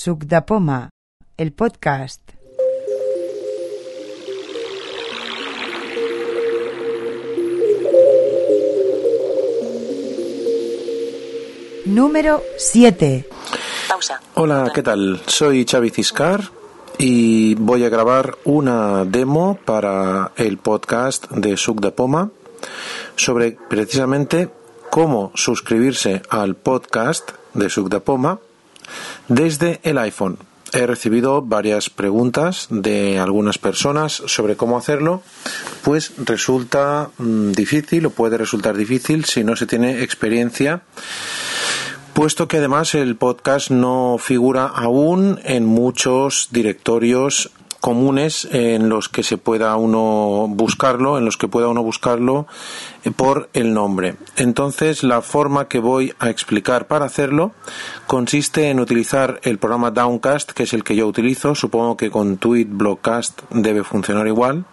Suc 0.00 0.26
de 0.26 0.40
Poma, 0.42 0.90
el 1.36 1.52
podcast. 1.52 2.20
Número 11.86 12.40
7. 12.58 13.28
Pausa. 13.88 14.20
Hola, 14.34 14.70
¿qué 14.72 14.84
tal? 14.84 15.20
Soy 15.26 15.66
Xavi 15.68 15.90
Ciscar 15.90 16.44
y 16.96 17.56
voy 17.56 17.82
a 17.82 17.88
grabar 17.88 18.38
una 18.44 19.04
demo 19.04 19.58
para 19.64 20.30
el 20.36 20.58
podcast 20.58 21.28
de 21.32 21.56
Suc 21.56 21.80
de 21.80 21.90
Poma 21.90 22.30
sobre 23.16 23.58
precisamente 23.68 24.48
cómo 24.90 25.32
suscribirse 25.34 26.22
al 26.30 26.54
podcast 26.54 27.32
de 27.54 27.68
Suc 27.68 27.88
de 27.88 27.98
Poma 27.98 28.38
desde 29.28 29.80
el 29.82 29.98
iPhone. 29.98 30.38
He 30.72 30.86
recibido 30.86 31.40
varias 31.40 31.88
preguntas 31.88 32.66
de 32.68 33.18
algunas 33.18 33.56
personas 33.56 34.12
sobre 34.12 34.56
cómo 34.56 34.76
hacerlo, 34.76 35.22
pues 35.82 36.12
resulta 36.18 37.10
mm, 37.16 37.52
difícil 37.52 38.06
o 38.06 38.10
puede 38.10 38.36
resultar 38.36 38.76
difícil 38.76 39.24
si 39.24 39.44
no 39.44 39.56
se 39.56 39.66
tiene 39.66 40.02
experiencia 40.02 40.82
puesto 42.18 42.48
que 42.48 42.56
además 42.56 42.96
el 42.96 43.14
podcast 43.14 43.70
no 43.70 44.16
figura 44.18 44.66
aún 44.66 45.38
en 45.44 45.64
muchos 45.64 46.48
directorios 46.50 47.52
comunes 47.80 48.48
en 48.50 48.88
los 48.88 49.08
que 49.08 49.22
se 49.22 49.38
pueda 49.38 49.76
uno 49.76 50.46
buscarlo, 50.48 51.18
en 51.18 51.24
los 51.24 51.36
que 51.36 51.48
pueda 51.48 51.68
uno 51.68 51.82
buscarlo 51.82 52.46
eh, 53.04 53.10
por 53.10 53.48
el 53.52 53.72
nombre. 53.74 54.16
Entonces, 54.36 55.02
la 55.02 55.22
forma 55.22 55.68
que 55.68 55.78
voy 55.78 56.12
a 56.18 56.30
explicar 56.30 56.86
para 56.86 57.06
hacerlo 57.06 57.52
consiste 58.06 58.70
en 58.70 58.80
utilizar 58.80 59.40
el 59.42 59.58
programa 59.58 59.90
Downcast, 59.90 60.52
que 60.52 60.64
es 60.64 60.72
el 60.72 60.84
que 60.84 60.96
yo 60.96 61.06
utilizo, 61.06 61.54
supongo 61.54 61.96
que 61.96 62.10
con 62.10 62.36
Tweet 62.36 62.66
Blogcast 62.68 63.42
debe 63.50 63.84
funcionar 63.84 64.26
igual, 64.26 64.64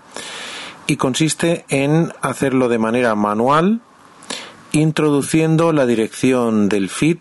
y 0.87 0.97
consiste 0.97 1.65
en 1.69 2.11
hacerlo 2.21 2.69
de 2.69 2.79
manera 2.79 3.15
manual, 3.15 3.81
introduciendo 4.71 5.71
la 5.71 5.85
dirección 5.85 6.69
del 6.69 6.89
feed 6.89 7.17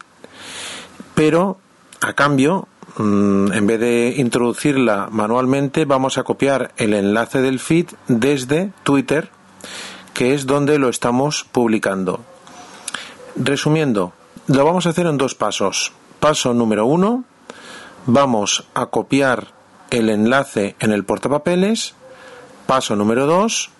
pero 1.14 1.58
a 2.00 2.12
cambio, 2.12 2.68
en 2.98 3.66
vez 3.66 3.80
de 3.80 4.14
introducirla 4.16 5.08
manualmente, 5.10 5.84
vamos 5.84 6.16
a 6.18 6.22
copiar 6.22 6.72
el 6.76 6.94
enlace 6.94 7.42
del 7.42 7.58
feed 7.58 7.88
desde 8.06 8.72
Twitter, 8.84 9.30
que 10.12 10.34
es 10.34 10.46
donde 10.46 10.78
lo 10.78 10.88
estamos 10.88 11.44
publicando. 11.50 12.20
Resumiendo, 13.36 14.12
lo 14.46 14.64
vamos 14.64 14.86
a 14.86 14.90
hacer 14.90 15.06
en 15.06 15.18
dos 15.18 15.34
pasos. 15.34 15.92
Paso 16.20 16.54
número 16.54 16.86
uno, 16.86 17.24
vamos 18.06 18.64
a 18.74 18.86
copiar 18.86 19.48
el 19.90 20.08
enlace 20.08 20.76
en 20.78 20.92
el 20.92 21.04
portapapeles. 21.04 21.94
Paso 22.66 22.94
número 22.94 23.26
dos, 23.26 23.70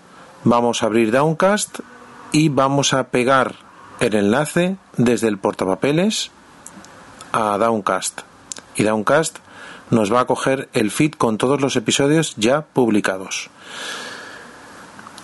vamos 0.42 0.82
a 0.82 0.86
abrir 0.86 1.12
Downcast 1.12 1.80
y 2.32 2.48
vamos 2.48 2.92
a 2.92 3.04
pegar 3.08 3.54
el 4.00 4.14
enlace 4.14 4.76
desde 4.96 5.28
el 5.28 5.38
portapapeles 5.38 6.32
a 7.32 7.56
Downcast. 7.58 8.22
Y 8.77 8.83
Downcast 8.83 9.39
nos 9.91 10.12
va 10.12 10.20
a 10.20 10.27
coger 10.27 10.69
el 10.72 10.91
feed 10.91 11.12
con 11.12 11.39
todos 11.39 11.61
los 11.61 11.77
episodios 11.77 12.34
ya 12.36 12.62
publicados. 12.62 13.50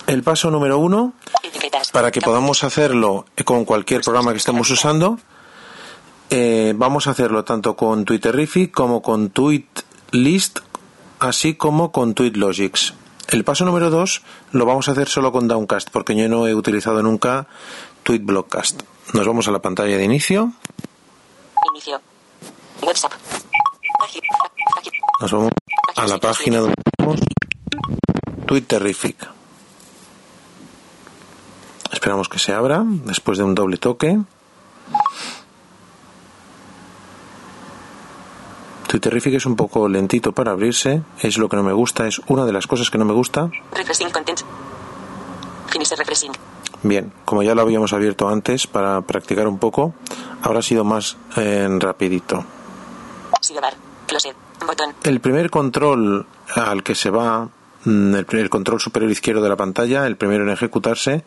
El 0.06 0.22
paso 0.22 0.50
número 0.50 0.78
uno, 0.78 1.12
para 1.92 2.10
que 2.10 2.20
podamos 2.20 2.64
hacerlo 2.64 3.26
con 3.44 3.64
cualquier 3.64 4.02
programa 4.02 4.32
que 4.32 4.38
estemos 4.38 4.70
usando, 4.70 5.18
eh, 6.30 6.74
vamos 6.76 7.06
a 7.06 7.10
hacerlo 7.10 7.44
tanto 7.44 7.76
con 7.76 8.04
Twitterific 8.04 8.72
como 8.72 9.02
con 9.02 9.30
TweetList, 9.30 10.60
así 11.18 11.54
como 11.54 11.92
con 11.92 12.14
TweetLogics. 12.14 12.94
El 13.28 13.44
paso 13.44 13.64
número 13.64 13.90
dos 13.90 14.22
lo 14.50 14.66
vamos 14.66 14.88
a 14.88 14.92
hacer 14.92 15.08
solo 15.08 15.30
con 15.30 15.46
Downcast, 15.46 15.90
porque 15.90 16.16
yo 16.16 16.28
no 16.28 16.48
he 16.48 16.54
utilizado 16.54 17.02
nunca 17.02 17.46
TweetBlockcast. 18.02 18.82
Nos 19.12 19.26
vamos 19.26 19.46
a 19.46 19.52
la 19.52 19.60
pantalla 19.60 19.96
de 19.96 20.04
inicio. 20.04 20.52
Inicio. 21.72 22.00
Nos 25.20 25.32
vamos 25.32 25.50
a 25.96 26.06
la 26.06 26.18
página 26.18 26.58
donde 26.58 26.74
tenemos 26.96 27.20
Twitterific. 28.46 29.28
Esperamos 31.92 32.28
que 32.28 32.38
se 32.38 32.52
abra 32.52 32.82
después 32.84 33.38
de 33.38 33.44
un 33.44 33.54
doble 33.54 33.76
toque. 33.76 34.18
Twitterific 38.88 39.34
es 39.34 39.46
un 39.46 39.54
poco 39.54 39.88
lentito 39.88 40.32
para 40.32 40.50
abrirse, 40.50 41.02
es 41.20 41.38
lo 41.38 41.48
que 41.48 41.56
no 41.56 41.62
me 41.62 41.72
gusta, 41.72 42.08
es 42.08 42.20
una 42.26 42.44
de 42.44 42.52
las 42.52 42.66
cosas 42.66 42.90
que 42.90 42.98
no 42.98 43.04
me 43.04 43.12
gusta. 43.12 43.50
Bien, 46.82 47.12
como 47.24 47.42
ya 47.42 47.54
lo 47.54 47.62
habíamos 47.62 47.92
abierto 47.92 48.28
antes 48.28 48.66
para 48.66 49.00
practicar 49.02 49.46
un 49.46 49.58
poco, 49.58 49.94
ahora 50.42 50.58
ha 50.58 50.62
sido 50.62 50.82
más 50.82 51.16
eh, 51.36 51.68
rapidito. 51.78 52.44
Closet. 54.10 54.34
Botón. 54.66 54.92
El 55.04 55.20
primer 55.20 55.50
control 55.50 56.26
al 56.56 56.82
que 56.82 56.96
se 56.96 57.10
va, 57.10 57.48
mm, 57.84 58.14
el, 58.16 58.50
control 58.50 58.80
superior 58.80 59.10
izquierdo 59.12 59.40
de 59.40 59.48
la 59.48 59.54
pantalla, 59.56 60.04
el 60.04 60.16
primero 60.16 60.42
en 60.42 60.50
ejecutarse, 60.50 61.24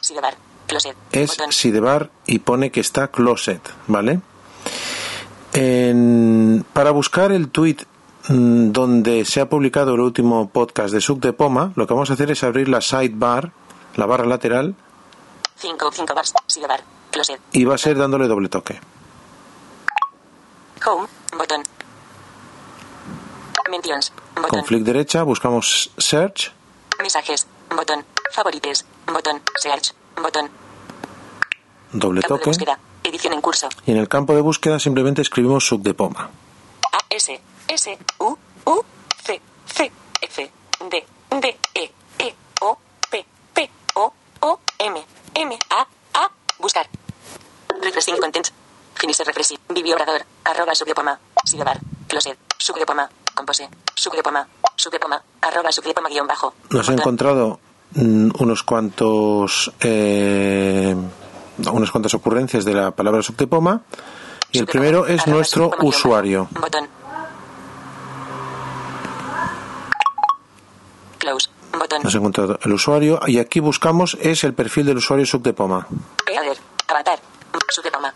Sidebar. 0.00 0.36
Closet. 0.68 0.96
es 1.10 1.30
Botón. 1.30 1.52
Sidebar 1.52 2.10
y 2.26 2.38
pone 2.38 2.70
que 2.70 2.78
está 2.78 3.08
Closet, 3.08 3.60
¿vale? 3.88 4.20
En- 5.52 6.64
para 6.72 6.92
buscar 6.92 7.32
el 7.32 7.48
tweet 7.48 7.78
mm, 8.28 8.70
donde 8.70 9.24
se 9.24 9.40
ha 9.40 9.48
publicado 9.48 9.94
el 9.94 10.00
último 10.00 10.48
podcast 10.50 10.94
de 10.94 11.00
Suc 11.00 11.20
de 11.20 11.32
Poma, 11.32 11.72
lo 11.74 11.88
que 11.88 11.94
vamos 11.94 12.10
a 12.10 12.14
hacer 12.14 12.30
es 12.30 12.44
abrir 12.44 12.68
la 12.68 12.80
sidebar, 12.80 13.50
la 13.96 14.06
barra 14.06 14.26
lateral, 14.26 14.76
5 15.56 15.90
5 15.92 16.14
bars. 16.14 16.34
Sidebar. 16.46 16.84
Closet. 17.10 17.40
y 17.52 17.64
va 17.64 17.74
a 17.74 17.78
ser 17.78 17.98
dándole 17.98 18.28
doble 18.28 18.48
toque. 18.48 18.78
Home. 20.86 21.08
Mentions. 23.70 24.12
Botón. 24.34 24.50
Con 24.50 24.64
flick 24.64 24.82
derecha 24.82 25.22
buscamos 25.22 25.90
Search, 25.98 26.52
Mensajes. 27.00 27.46
Botón. 27.74 28.04
Favorites. 28.30 28.84
Botón. 29.06 29.42
Search. 29.60 29.92
Botón. 30.20 30.50
doble 31.92 32.20
Campo 32.20 32.34
de 32.34 32.38
toque, 32.38 32.50
búsqueda. 32.50 32.78
Edición 33.02 33.32
en 33.34 33.40
curso. 33.40 33.68
y 33.86 33.92
en 33.92 33.98
el 33.98 34.08
campo 34.08 34.34
de 34.34 34.40
búsqueda 34.40 34.78
simplemente 34.78 35.22
escribimos 35.22 35.66
Suc 35.66 35.82
de 35.82 35.94
Poma. 35.94 36.30
A 36.92 36.98
S 37.10 37.40
S 37.68 37.98
U 38.20 38.36
U 38.66 38.84
C 39.24 39.40
C 39.66 39.92
F 40.22 40.50
D 40.90 41.06
D 41.40 41.58
E 41.74 41.90
E 42.18 42.34
O 42.60 42.78
P 43.10 43.24
P 43.54 43.70
O 43.94 44.12
O 44.40 44.60
M 44.78 45.04
M 45.34 45.58
A 45.70 45.86
A 46.14 46.30
buscar 46.58 46.86
refreshing 47.82 48.16
content 48.18 48.48
finish 48.94 49.18
refreshing 49.20 49.58
bibliobrador 49.68 50.24
arroba 50.44 50.74
sugrepoma 50.74 51.18
sidebar 51.44 51.78
closet 52.08 52.38
sugrepoma 52.58 53.10
compose 53.44 53.68
sugrepoma 53.94 54.48
sugrepoma 54.76 55.22
arroba 55.42 55.70
sugrepoma 55.70 56.08
guion 56.08 56.26
bajo 56.26 56.54
Nos 56.70 56.88
he 56.88 56.92
Botón. 56.92 56.98
encontrado 57.00 57.60
mm, 57.94 58.30
unos 58.40 58.62
cuantos 58.62 59.70
eh, 59.80 60.96
unas 61.70 61.90
cuantas 61.90 62.14
ocurrencias 62.14 62.64
de 62.64 62.72
la 62.72 62.90
palabra 62.92 63.22
subtepoma 63.22 63.82
y 64.50 64.58
el 64.60 64.66
primero 64.66 65.06
es 65.06 65.26
nuestro 65.26 65.70
usuario. 65.82 66.48
botón 66.58 66.88
close 71.18 71.48
botón 71.78 72.02
Nos 72.02 72.14
encontrado 72.14 72.58
el 72.62 72.72
usuario 72.72 73.20
y 73.26 73.38
aquí 73.38 73.60
buscamos 73.60 74.16
es 74.20 74.42
el 74.44 74.54
perfil 74.54 74.86
del 74.86 74.96
usuario 74.98 75.26
subtepoma. 75.26 75.86
Header, 76.26 76.56
avatar, 76.88 77.18
sucrepoma. 77.68 78.14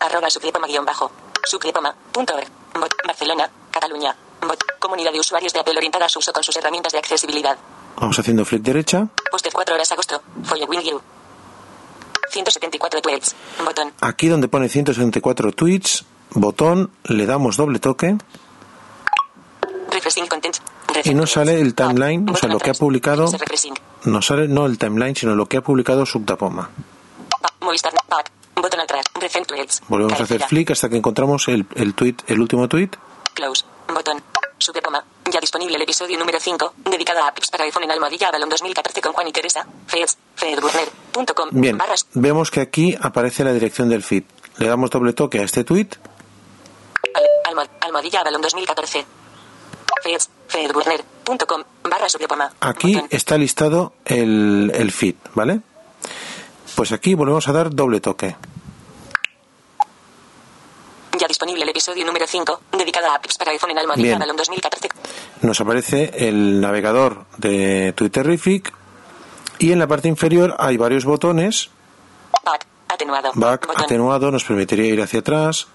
Arroba 0.00 0.30
sucrepoma 0.30 0.66
guion 0.66 0.84
bajo. 0.84 1.10
Sucrepoma.org. 1.46 2.48
Bot, 2.78 2.92
Barcelona, 3.06 3.48
Cataluña. 3.70 4.14
Bot, 4.46 4.62
comunidad 4.78 5.12
de 5.12 5.20
usuarios 5.20 5.52
de 5.52 5.60
Apple 5.60 5.76
orientada 5.76 6.06
a 6.06 6.08
su 6.08 6.18
uso 6.18 6.32
con 6.32 6.42
sus 6.42 6.56
herramientas 6.56 6.92
de 6.92 6.98
accesibilidad. 6.98 7.56
Vamos 7.98 8.18
haciendo 8.18 8.44
flick 8.44 8.62
derecha. 8.62 9.06
Poster 9.30 9.52
4 9.52 9.74
horas 9.74 9.90
agosto. 9.92 10.20
Following 10.44 10.82
you. 10.82 11.00
174 12.30 13.00
tweets. 13.00 13.34
Botón. 13.64 13.92
Aquí 14.00 14.28
donde 14.28 14.48
pone 14.48 14.68
174 14.68 15.52
tweets, 15.52 16.04
botón, 16.30 16.90
le 17.04 17.24
damos 17.24 17.56
doble 17.56 17.78
toque 17.78 18.16
Refreshing 19.90 20.26
content. 20.26 20.58
y 21.04 21.14
nos 21.14 21.32
sale 21.32 21.60
el 21.60 21.74
timeline, 21.74 22.28
o 22.28 22.36
sea, 22.36 22.48
lo 22.48 22.58
que 22.58 22.70
ha 22.70 22.74
publicado, 22.74 23.30
nos 24.04 24.26
sale 24.26 24.48
no 24.48 24.66
el 24.66 24.76
timeline, 24.78 25.14
sino 25.16 25.34
lo 25.34 25.46
que 25.46 25.56
ha 25.58 25.60
publicado 25.62 26.04
Movistar. 27.60 27.92
Pack. 28.08 28.30
Botón 28.56 28.80
atrás. 28.80 29.04
Recent 29.14 29.46
tweets. 29.46 29.82
Volvemos 29.88 30.18
a 30.18 30.24
hacer 30.24 30.42
flick 30.44 30.70
hasta 30.70 30.88
que 30.88 30.96
encontramos 30.96 31.46
el, 31.48 31.66
el 31.74 31.94
tweet, 31.94 32.16
el 32.26 32.40
último 32.40 32.68
tweet. 32.68 32.90
Close. 33.34 33.64
Botón. 33.92 34.22
Suprepoma. 34.58 35.04
Ya 35.30 35.38
disponible 35.40 35.76
el 35.76 35.82
episodio 35.82 36.18
número 36.18 36.40
5, 36.40 36.72
dedicado 36.90 37.20
a 37.22 37.28
apps 37.28 37.50
para 37.50 37.64
iPhone 37.64 37.84
en 37.84 37.90
Almohadilla 37.90 38.28
Avalon 38.28 38.48
2014 38.48 39.00
con 39.02 39.12
Juan 39.12 39.28
y 39.28 39.32
Teresa. 39.32 39.66
Feds. 39.86 40.16
Fedburner.com. 40.34 41.48
Bien, 41.52 41.76
Barras. 41.76 42.06
vemos 42.14 42.50
que 42.50 42.60
aquí 42.62 42.96
aparece 43.00 43.44
la 43.44 43.52
dirección 43.52 43.88
del 43.90 44.02
feed. 44.02 44.24
le 44.56 44.66
damos 44.68 44.88
doble 44.90 45.12
toque 45.12 45.40
a 45.40 45.42
este 45.42 45.62
tweet. 45.64 45.88
Al- 47.14 47.52
almo- 47.52 47.70
almohadilla 47.80 48.20
Avalon 48.20 48.40
2014. 48.40 49.04
Feds, 50.02 50.30
fedburner.com 50.48 51.62
barra 51.84 52.08
subiopoma. 52.08 52.52
Aquí 52.60 52.94
Botón. 52.94 53.08
está 53.12 53.36
listado 53.36 53.92
el, 54.06 54.72
el 54.74 54.90
feed, 54.92 55.16
¿vale? 55.34 55.60
Pues 56.76 56.92
aquí 56.92 57.14
volvemos 57.14 57.48
a 57.48 57.52
dar 57.52 57.74
doble 57.74 58.00
toque. 58.00 58.36
Ya 61.18 61.26
disponible 61.26 61.62
el 61.62 61.70
episodio 61.70 62.04
número 62.04 62.26
5, 62.26 62.60
dedicado 62.76 63.06
a 63.08 63.14
apps 63.14 63.38
para 63.38 63.50
iPhone 63.52 63.70
en 63.70 63.78
almohadilla 63.78 64.08
Bien. 64.08 64.16
Avalon 64.16 64.36
2014. 64.36 64.90
Nos 65.40 65.58
aparece 65.58 66.28
el 66.28 66.60
navegador 66.60 67.24
de 67.38 67.94
Twitterific 67.96 68.74
y 69.58 69.72
en 69.72 69.78
la 69.78 69.86
parte 69.86 70.08
inferior 70.08 70.54
hay 70.58 70.76
varios 70.76 71.06
botones. 71.06 71.70
Back, 72.44 72.66
atenuado. 72.88 73.30
Back 73.34 73.66
Botón. 73.66 73.84
atenuado 73.84 74.30
nos 74.30 74.44
permitiría 74.44 74.92
ir 74.92 75.00
hacia 75.00 75.20
atrás. 75.20 75.68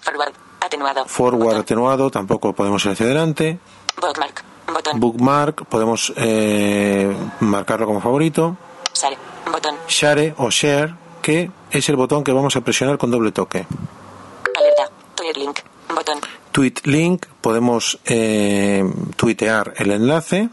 Forward, 0.00 0.32
atenuado. 0.60 1.06
Forward 1.06 1.44
Botón. 1.44 1.60
atenuado 1.60 2.10
tampoco 2.12 2.52
podemos 2.52 2.84
ir 2.84 2.92
hacia 2.92 3.06
adelante. 3.06 3.58
Bookmark, 4.00 4.44
botón. 4.72 5.00
Bookmark 5.00 5.66
podemos 5.66 6.12
eh, 6.16 7.12
marcarlo 7.40 7.86
como 7.86 8.00
favorito. 8.00 8.56
Share 9.90 10.34
o 10.38 10.50
Share, 10.50 10.94
que 11.20 11.50
es 11.70 11.88
el 11.88 11.96
botón 11.96 12.24
que 12.24 12.32
vamos 12.32 12.56
a 12.56 12.60
presionar 12.62 12.96
con 12.96 13.10
doble 13.10 13.32
toque. 13.32 13.66
Alerta, 14.56 14.90
Twitter 15.16 15.36
link, 15.36 15.58
botón. 15.94 16.20
Tweet 16.52 16.74
link, 16.84 17.26
podemos 17.40 17.98
eh, 18.06 18.84
tuitear 19.16 19.74
el 19.76 19.90
enlace. 19.90 20.48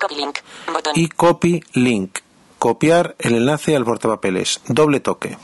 Copy 0.00 0.14
link, 0.16 0.38
botón. 0.72 0.92
Y 0.96 1.08
copy 1.08 1.62
link, 1.72 2.18
copiar 2.58 3.14
el 3.18 3.34
enlace 3.36 3.76
al 3.76 3.84
portapapeles. 3.84 4.60
Doble 4.66 5.00
toque. 5.00 5.38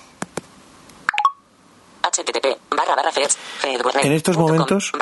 http 2.02 2.46
barra 2.70 2.94
barra. 2.96 4.00
En 4.02 4.12
estos 4.12 4.36
com, 4.36 4.46
momentos- 4.46 4.92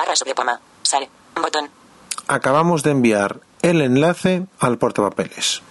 botón. 1.41 1.71
Acabamos 2.27 2.83
de 2.83 2.91
enviar 2.91 3.41
el 3.63 3.81
enlace 3.83 4.47
al 4.59 4.79
portapapeles. 4.79 5.63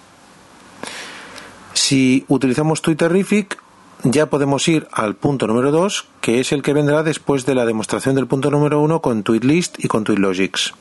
Si 1.73 2.25
utilizamos 2.27 2.81
Twitterific, 2.81 3.57
ya 4.03 4.25
podemos 4.27 4.67
ir 4.67 4.87
al 4.91 5.15
punto 5.15 5.47
número 5.47 5.71
2, 5.71 6.05
que 6.21 6.39
es 6.39 6.51
el 6.51 6.61
que 6.61 6.73
vendrá 6.73 7.03
después 7.03 7.45
de 7.45 7.55
la 7.55 7.65
demostración 7.65 8.15
del 8.15 8.27
punto 8.27 8.51
número 8.51 8.81
1 8.81 9.01
con 9.01 9.23
TweetList 9.23 9.83
y 9.83 9.87
con 9.87 10.03
TweetLogics. 10.03 10.73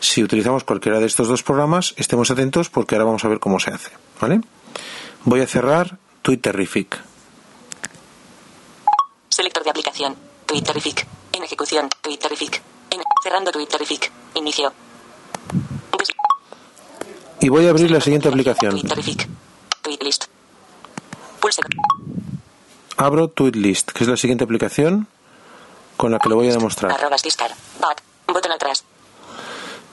Si 0.00 0.22
utilizamos 0.22 0.64
cualquiera 0.64 1.00
de 1.00 1.06
estos 1.06 1.28
dos 1.28 1.42
programas, 1.42 1.94
estemos 1.96 2.30
atentos 2.30 2.68
porque 2.68 2.94
ahora 2.94 3.06
vamos 3.06 3.24
a 3.24 3.28
ver 3.28 3.40
cómo 3.40 3.58
se 3.58 3.70
hace. 3.70 3.90
¿vale? 4.20 4.40
Voy 5.24 5.40
a 5.40 5.46
cerrar 5.46 5.98
Twitterific. 6.22 6.98
Selector 9.28 9.64
de 9.64 9.70
aplicación. 9.70 10.14
Twitterific. 10.46 11.06
En 11.32 11.42
ejecución. 11.42 11.88
Twitterific. 12.00 12.62
En 12.90 13.00
cerrando 13.22 13.50
Twitterific. 13.50 14.10
Inicio. 14.34 14.72
Y 17.40 17.48
voy 17.48 17.66
a 17.66 17.70
abrir 17.70 17.90
la 17.90 18.00
siguiente 18.00 18.28
aplicación. 18.28 18.72
Twitterific. 18.72 19.28
Tweetlist. 19.86 20.24
Pulse. 21.40 21.62
Abro 22.96 23.32
que 23.32 23.50
es 24.00 24.08
la 24.08 24.16
siguiente 24.16 24.42
aplicación 24.42 25.06
con 25.96 26.10
la 26.10 26.18
que 26.18 26.28
lo 26.28 26.34
voy 26.34 26.48
a 26.48 26.52
demostrar. 26.52 26.90
Botón 28.26 28.50
atrás. 28.50 28.84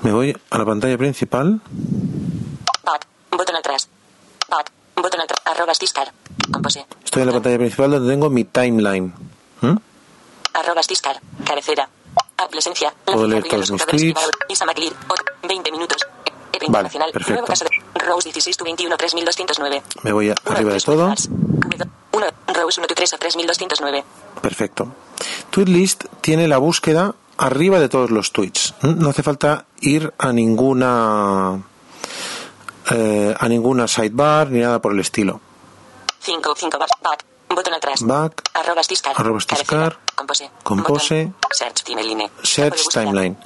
Me 0.01 0.12
voy 0.12 0.36
a 0.50 0.57
la 0.57 0.66
pantalla 0.66 0.98
principal. 0.98 1.62
Back. 2.84 3.06
Botón 3.31 3.56
atrás. 3.56 3.88
Back. 4.50 4.72
Botón 4.95 5.22
atrás. 5.22 5.40
Arrobas 5.45 5.78
discar. 5.78 6.12
Compose. 6.51 6.88
Estoy 7.06 7.22
en 7.22 7.28
la 7.28 7.34
pantalla 7.34 7.57
principal 7.60 7.92
donde 7.92 8.12
tengo 8.12 8.31
mi 8.31 8.45
timeline. 8.45 9.13
¿Mm? 9.62 9.78
Cabecera. 11.45 11.88
Esencia. 12.57 12.94
Puedo 13.06 13.28
leer 13.28 13.44
todos 13.44 13.72
mis 13.72 13.86
tweets. 13.86 14.04
Ibarra, 14.04 14.28
Isa 14.50 14.66
McLeod, 14.66 14.94
Ot, 15.07 15.48
20 15.48 15.72
minutos. 15.72 16.07
Era 16.51 16.66
Vale, 16.69 16.90
perfecto. 17.12 17.54
Nuevo 18.06 18.20
caso 18.20 18.30
de 18.30 18.30
Rose 18.30 18.30
16 18.30 18.58
to 18.58 18.64
21 18.66 18.98
3209. 18.98 19.84
Me 20.04 20.12
voy 20.12 20.30
a- 20.30 20.36
arriba 20.46 20.74
de 20.74 20.80
todo. 20.80 20.98
pulgares. 20.98 21.30
V- 21.30 21.88
Uno, 22.14 22.26
Rose 22.48 22.80
1 22.80 22.88
to 22.88 22.96
3 22.96 23.14
a 23.14 23.18
3209. 23.18 24.04
Perfecto. 24.42 24.88
TweetList 25.52 26.06
tiene 26.22 26.48
la 26.48 26.58
búsqueda 26.58 27.16
arriba 27.38 27.80
de 27.80 27.90
todos 27.90 28.12
los 28.12 28.32
tweets. 28.32 28.74
No 28.82 29.10
hace 29.10 29.24
falta 29.24 29.66
ir 29.82 30.14
a 30.18 30.32
ninguna 30.32 31.62
eh, 32.92 33.34
a 33.40 33.48
ninguna 33.48 33.88
sidebar 33.88 34.50
ni 34.52 34.60
nada 34.60 34.80
por 34.82 34.92
el 34.94 35.00
estilo. 35.00 35.40
5, 36.20 36.54
5 36.56 36.78
bar, 36.78 36.90
back, 37.02 37.26
botón 37.50 37.74
atrás. 37.74 38.02
Back, 38.04 38.50
arrobas 38.54 38.88
cabecera, 38.88 39.58
discar, 39.58 40.00
Compose. 40.16 40.52
compose, 40.64 41.26
botón, 41.26 41.36
Search 41.52 41.84
timeline. 41.84 42.30
Search 42.44 42.88
timeline. 42.90 43.38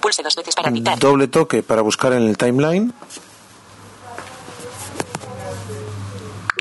Pulse 0.00 0.22
dos 0.22 0.34
veces 0.36 0.54
para 0.54 0.70
editar. 0.70 0.98
Doble 0.98 1.28
toque 1.28 1.62
para 1.62 1.82
buscar 1.82 2.12
en 2.12 2.22
el 2.22 2.36
timeline. 2.36 2.92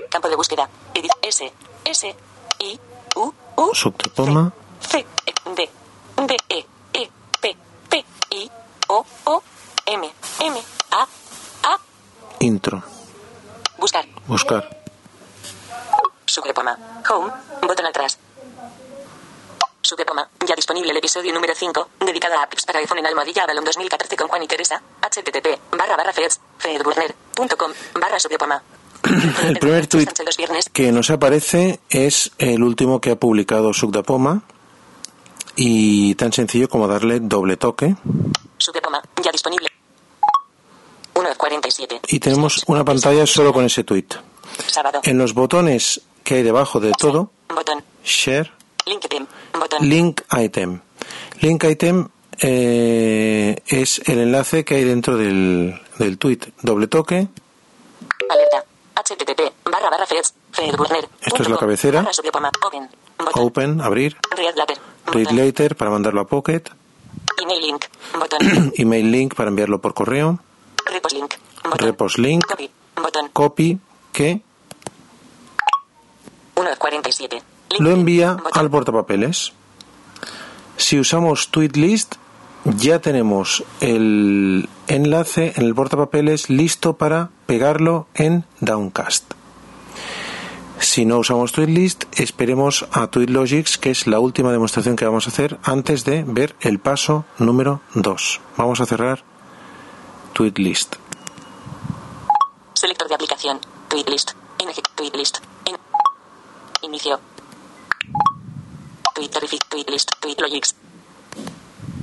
Campo 0.09 0.29
de 0.29 0.35
búsqueda. 0.35 0.69
Edit 0.93 1.11
S. 1.33 1.51
S. 1.85 2.15
I. 2.59 2.79
U. 3.15 3.33
U. 3.57 3.73
C. 3.73 3.89
D. 5.55 5.69
D. 6.27 6.37
E. 6.49 6.65
E. 6.93 7.09
P. 7.41 7.57
P. 7.89 8.05
I. 8.29 8.51
O. 8.89 9.05
O. 9.25 9.43
M. 9.87 10.11
M. 10.41 10.61
A. 10.91 11.07
A. 11.63 11.79
Intro. 12.39 12.83
Buscar. 13.79 14.05
Buscar. 14.27 14.77
Subepoma. 16.25 16.77
Home. 17.09 17.31
Botón 17.63 17.87
atrás. 17.87 18.19
Subepoma. 19.81 20.29
Ya 20.45 20.55
disponible 20.55 20.91
el 20.91 20.97
episodio 20.97 21.33
número 21.33 21.55
5, 21.55 21.89
dedicado 22.05 22.35
a 22.35 22.43
apps 22.43 22.65
para 22.65 22.79
iPhone 22.79 22.99
en 22.99 23.07
almohadilla 23.07 23.43
Avalon 23.43 23.65
2014 23.65 24.15
con 24.15 24.27
Juan 24.27 24.43
y 24.43 24.47
Teresa. 24.47 24.81
http 25.01 25.59
barra 25.71 25.97
barra 25.97 26.13
feds, 26.13 26.39
fedburner.com 26.59 27.73
barra 27.99 28.19
subepoma. 28.19 28.61
El 29.47 29.59
primer 29.59 29.87
tweet 29.87 30.07
que 30.71 30.91
nos 30.91 31.09
aparece 31.09 31.79
es 31.89 32.31
el 32.37 32.63
último 32.63 33.01
que 33.01 33.11
ha 33.11 33.15
publicado 33.15 33.73
Sugdapoma 33.73 34.43
y 35.55 36.15
tan 36.15 36.31
sencillo 36.31 36.69
como 36.69 36.87
darle 36.87 37.19
doble 37.19 37.57
toque. 37.57 37.95
Ya 39.21 39.31
disponible. 39.31 39.69
1.47. 41.13 41.99
y 42.07 42.19
tenemos 42.19 42.63
una 42.67 42.83
pantalla 42.83 43.27
solo 43.27 43.53
con 43.53 43.65
ese 43.65 43.83
tweet. 43.83 44.07
Sábado. 44.67 45.01
En 45.03 45.17
los 45.17 45.33
botones 45.33 46.01
que 46.23 46.35
hay 46.35 46.43
debajo 46.43 46.79
de 46.79 46.91
todo, 46.91 47.31
Botón. 47.53 47.83
Share. 48.03 48.51
Botón. 49.53 49.87
Link 49.87 50.21
Item. 50.31 50.81
Link 51.39 51.63
Item 51.65 52.07
eh, 52.39 53.61
es 53.67 54.01
el 54.05 54.19
enlace 54.19 54.65
que 54.65 54.75
hay 54.75 54.83
dentro 54.85 55.17
del, 55.17 55.79
del 55.99 56.17
tweet. 56.17 56.39
Doble 56.61 56.87
toque, 56.87 57.27
Alerta. 58.29 58.72
Http 59.15 59.53
barra 59.65 59.89
barra 59.89 60.05
feds, 60.05 60.33
fedburner. 60.51 61.07
Esto 61.21 61.43
es 61.43 61.49
la 61.49 61.57
cabecera. 61.57 62.05
Open. 63.35 63.81
Abrir, 63.81 64.17
Read 65.05 65.31
later. 65.31 65.75
Para 65.75 65.91
mandarlo 65.91 66.21
a 66.21 66.27
Pocket, 66.27 66.63
Email 67.41 67.61
link. 67.61 67.85
Email 68.77 69.11
Link 69.11 69.35
para 69.35 69.49
enviarlo 69.49 69.79
por 69.81 69.93
correo, 69.93 70.39
Repos 70.85 71.13
link. 71.13 71.33
Repos 71.63 72.17
Link, 72.17 72.45
Copy. 72.45 72.69
Copy, 73.33 73.79
que 74.11 74.41
1.47. 76.55 77.41
lo 77.79 77.91
envía 77.91 78.37
al 78.53 78.69
portapapeles. 78.69 79.53
Si 80.77 80.99
usamos 80.99 81.49
TweetList, 81.49 82.15
ya 82.65 82.99
tenemos 82.99 83.63
el 83.81 84.69
enlace 84.87 85.53
en 85.55 85.63
el 85.65 85.75
portapapeles 85.75 86.49
listo 86.49 86.93
para 86.97 87.29
pegarlo 87.45 88.07
en 88.13 88.45
Downcast. 88.61 89.33
Si 90.79 91.05
no 91.05 91.19
usamos 91.19 91.51
TweetList, 91.53 92.05
esperemos 92.19 92.85
a 92.91 93.07
TweetLogics, 93.07 93.77
que 93.77 93.89
es 93.91 94.05
la 94.05 94.19
última 94.19 94.51
demostración 94.51 94.95
que 94.97 95.05
vamos 95.05 95.27
a 95.27 95.29
hacer 95.29 95.57
antes 95.63 96.03
de 96.03 96.23
ver 96.27 96.55
el 96.61 96.79
paso 96.79 97.25
número 97.37 97.79
2. 97.95 98.41
Vamos 98.57 98.81
a 98.81 98.85
cerrar 98.85 99.23
TweetList. 100.33 100.95
Selector 102.73 103.07
de 103.07 103.15
aplicación. 103.15 103.59
Tweet 103.87 104.05
list. 104.09 104.31
En 104.59 104.67
eje- 104.69 104.81
tweet 104.95 105.11
list. 105.15 105.37
En. 105.65 105.77
Inicio. 106.81 107.19
Twitterific. 109.15 109.61
Tweet 109.69 109.85
list. 109.89 110.09
Tweet 110.19 110.35
logics. 110.41 110.75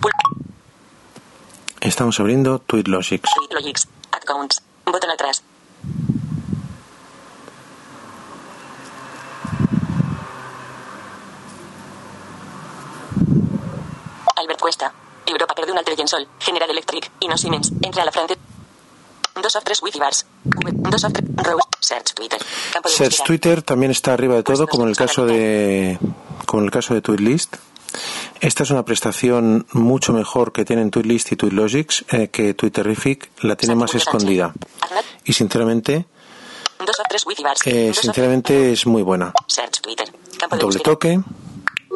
Pul 0.01 0.11
Estamos 1.81 2.21
abriendo 2.21 2.59
TweetLogics. 2.59 3.31
tweet 3.35 3.53
logics. 3.53 3.89
Accounts. 4.13 4.63
Botón 4.85 5.11
atrás. 5.11 5.43
Albert 14.37 14.61
Cuesta. 14.61 14.93
Europa 15.25 15.55
perdió 15.55 15.73
un 15.73 15.79
alter 15.79 16.07
sol. 16.07 16.29
General 16.39 16.69
Electric. 16.69 17.11
Y 17.21 17.29
no 17.29 17.39
Siemens. 17.39 17.73
Entra 17.81 18.03
a 18.03 18.05
la 18.05 18.13
frente. 18.13 18.37
Dos 19.43 19.57
of 19.57 19.65
tres 19.65 19.83
wifi 19.83 19.99
bars. 19.99 20.27
V. 20.45 20.73
Dos 20.75 21.05
of 21.05 21.13
tres. 21.15 21.29
Rose. 21.35 21.65
Search 21.81 22.13
Twitter. 22.13 22.39
Campo 22.75 22.91
de 22.91 22.95
Search. 22.95 23.25
Twitter 23.25 23.63
también 23.63 23.91
está 23.91 24.13
arriba 24.13 24.35
de 24.35 24.43
todo, 24.43 24.67
como 24.67 24.83
en 24.83 24.91
el 24.91 24.97
caso 24.97 25.25
de 25.25 25.99
como 26.45 26.61
en 26.61 26.67
el 26.67 26.71
caso 26.71 26.93
de 26.93 27.01
TweetList. 27.01 27.57
Esta 28.41 28.63
es 28.63 28.71
una 28.71 28.85
prestación 28.85 29.67
mucho 29.73 30.13
mejor 30.13 30.53
que 30.53 30.65
tienen 30.65 30.91
TweetList 30.91 31.33
y 31.33 31.37
TweetLogics, 31.37 32.05
eh, 32.11 32.29
que 32.29 32.55
Twitterific 32.55 33.31
la 33.43 33.57
tiene 33.57 33.75
más 33.75 33.95
escondida. 33.95 34.55
Y 35.25 35.33
sinceramente, 35.33 36.07
eh, 37.67 37.93
sinceramente 37.95 38.73
es 38.73 38.87
muy 38.87 39.03
buena. 39.03 39.33
Doble 40.59 40.81
toque, 40.81 41.21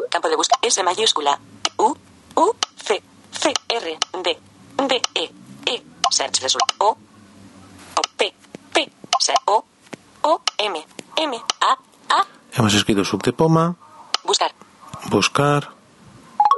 Campo 0.09 0.29
de 0.29 0.35
búsqueda. 0.35 0.59
S 0.61 0.83
mayúscula. 0.83 1.39
U. 1.77 1.93
U. 2.35 2.51
C. 2.77 3.01
C. 3.31 3.53
R. 3.69 3.99
D. 4.23 4.39
D. 4.87 5.01
E. 5.15 5.31
E. 5.65 5.83
Search 6.09 6.41
result. 6.41 6.63
O. 6.77 6.89
O. 6.89 8.01
P. 8.15 8.33
P. 8.73 8.91
O. 9.47 9.65
O. 10.21 10.41
M. 10.57 10.85
M. 11.17 11.41
A. 11.59 11.77
A. 12.15 12.25
hemos 12.53 12.73
escrito 12.73 13.03
sub 13.03 13.21
de 13.23 13.33
poma, 13.33 13.75
Buscar. 14.23 14.53
buscar, 15.09 15.69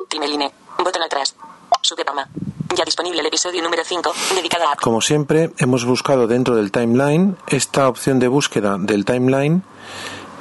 Timeline. 0.09 0.51
Botón 0.77 1.01
atrás. 1.01 1.35
Subepama. 1.81 2.29
Ya 2.75 2.85
disponible 2.97 3.21
el 3.21 3.27
episodio 3.27 3.61
número 3.61 3.83
5, 3.85 4.11
dedicado 4.33 4.67
a 4.67 4.71
app. 4.71 4.81
Como 4.81 5.01
siempre, 5.01 5.51
hemos 5.59 5.85
buscado 5.85 6.25
dentro 6.25 6.55
del 6.55 6.71
timeline. 6.71 7.37
Esta 7.45 7.87
opción 7.87 8.17
de 8.17 8.27
búsqueda 8.27 8.77
del 8.79 9.05
timeline 9.05 9.61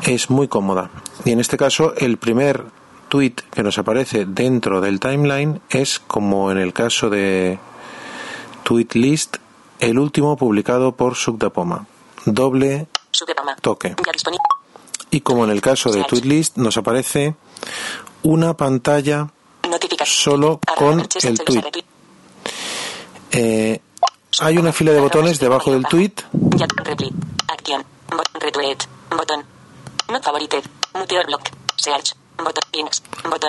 es 0.04 0.30
muy 0.30 0.48
cómoda. 0.48 0.88
Y 1.26 1.32
en 1.32 1.40
este 1.40 1.58
caso, 1.58 1.92
el 1.98 2.16
primer 2.16 2.64
tweet 3.10 3.34
que 3.50 3.62
nos 3.62 3.76
aparece 3.76 4.24
dentro 4.24 4.80
del 4.80 5.00
timeline 5.00 5.60
es, 5.68 5.98
como 5.98 6.50
en 6.50 6.56
el 6.56 6.72
caso 6.72 7.10
de 7.10 7.58
tweet 8.62 8.88
list, 8.94 9.36
el 9.78 9.98
último 9.98 10.38
publicado 10.38 10.92
por 10.92 11.14
Sugdapoma. 11.14 11.86
Doble 12.24 12.86
toque. 13.60 13.96
Y 15.10 15.20
como 15.20 15.44
en 15.44 15.50
el 15.50 15.60
caso 15.60 15.92
de 15.92 16.04
tweet 16.04 16.22
list, 16.22 16.56
nos 16.56 16.78
aparece 16.78 17.34
una 18.22 18.56
pantalla. 18.56 19.28
Solo 20.06 20.58
con 20.74 21.06
el 21.22 21.38
tweet. 21.38 21.62
Eh, 23.38 23.80
hay 24.40 24.56
una 24.56 24.72
fila 24.72 24.92
de 24.92 25.00
botones 25.00 25.38
debajo 25.38 25.70
del 25.70 25.84
tweet. 25.84 26.12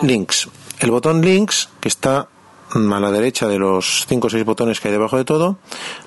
Links. 0.01 0.49
El 0.79 0.91
botón 0.91 1.21
links, 1.21 1.69
que 1.79 1.87
está 1.87 2.27
a 2.73 2.99
la 2.99 3.11
derecha 3.11 3.47
de 3.47 3.57
los 3.59 4.05
5 4.07 4.27
o 4.27 4.29
6 4.29 4.43
botones 4.43 4.81
que 4.81 4.89
hay 4.89 4.91
debajo 4.91 5.15
de 5.15 5.23
todo, 5.23 5.57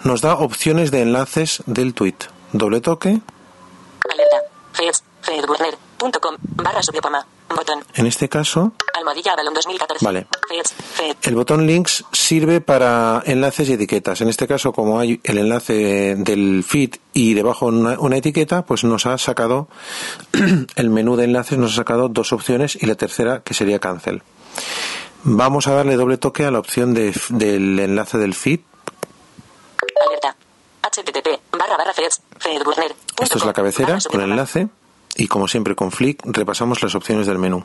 nos 0.05 0.21
da 0.21 0.35
opciones 0.35 0.91
de 0.91 1.01
enlaces 1.01 1.63
del 1.67 1.95
tweet. 1.95 2.17
Doble 2.53 2.83
toque. 2.83 3.09
Alerta. 3.09 4.37
Barra. 6.57 6.81
Botón. 7.55 7.85
En 7.95 8.07
este 8.07 8.29
caso, 8.29 8.73
Almohadilla 8.97 9.33
Avalon 9.33 9.55
2014. 9.55 10.05
Vale. 10.05 10.27
El 11.23 11.35
botón 11.35 11.67
links 11.67 12.05
sirve 12.13 12.61
para 12.61 13.23
enlaces 13.27 13.69
y 13.69 13.73
etiquetas. 13.75 14.21
En 14.21 14.29
este 14.29 14.47
caso, 14.47 14.73
como 14.73 14.99
hay 15.01 15.21
el 15.25 15.39
enlace 15.39 16.15
del 16.17 16.65
feed 16.67 16.97
y 17.13 17.35
debajo 17.35 17.67
una, 17.67 17.99
una 17.99 18.17
etiqueta, 18.17 18.65
pues 18.65 18.85
nos 18.85 19.07
ha 19.07 19.19
sacado 19.19 19.69
el 20.77 20.91
menú 20.91 21.17
de 21.17 21.25
enlaces, 21.25 21.59
nos 21.59 21.73
ha 21.73 21.77
sacado 21.77 22.09
dos 22.09 22.33
opciones 22.33 22.77
y 22.81 22.87
la 22.87 22.95
tercera 22.95 23.43
que 23.43 23.55
sería 23.55 23.79
cancel. 23.79 24.23
Vamos 25.25 25.67
a 25.67 25.73
darle 25.73 25.97
doble 25.97 26.17
toque 26.19 26.45
a 26.45 26.51
la 26.51 26.59
opción 26.61 26.95
de- 26.95 27.15
del 27.31 27.79
enlace 27.79 28.17
del 28.19 28.35
feed. 28.35 28.61
Alerta. 30.07 30.37
http 30.83 31.29
barra 31.59 31.77
barra 31.77 31.93
feds. 31.93 32.23
Fedburner. 32.39 32.95
Esto 33.21 33.39
es 33.39 33.45
la 33.45 33.53
cabecera 33.53 33.99
con 34.11 34.21
el 34.23 34.31
enlace 34.31 34.69
y 35.17 35.27
como 35.29 35.49
siempre 35.49 35.75
con 35.75 35.91
flick 35.91 36.21
repasamos 36.25 36.83
las 36.83 36.95
opciones 36.95 37.27
del 37.27 37.39
menú. 37.39 37.65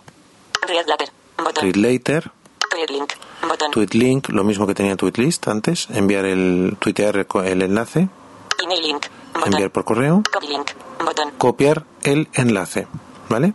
Read 0.68 0.88
later. 0.88 1.10
Botón. 1.38 1.54
Tweet 1.72 1.76
later, 1.76 2.32
Tweet 2.70 2.90
link. 2.90 3.14
Botón. 3.48 3.72
tweet 3.72 3.90
link, 3.94 4.30
lo 4.30 4.44
mismo 4.44 4.66
que 4.66 4.74
tenía 4.74 4.96
tweet 4.96 5.14
list 5.18 5.48
antes, 5.48 5.88
enviar 5.92 6.26
el 6.26 6.78
tuitear 6.80 7.28
el 7.46 7.62
enlace, 7.62 8.10
Email 8.64 8.82
link. 8.82 9.06
Botón. 9.34 9.54
enviar 9.54 9.72
por 9.72 9.86
correo, 9.86 10.24
Copy 10.32 10.48
link. 10.48 10.72
Botón. 11.04 11.32
copiar 11.38 11.86
el 12.04 12.30
enlace, 12.34 12.88
¿vale? 13.30 13.54